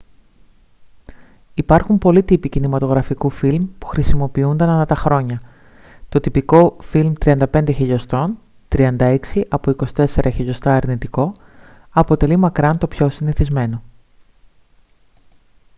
[1.53, 5.41] υπάρχουν πολλοί τύποι κινηματογραφικού φιλμ που χρησιμοποιούνταν ανά τα χρόνια.
[6.09, 8.27] το τυπικό φιλμ 35 mm
[8.69, 9.17] 36
[9.47, 11.33] από 24 mm αρνητικό
[11.89, 13.81] αποτελεί μακράν το πιο συνηθισμένο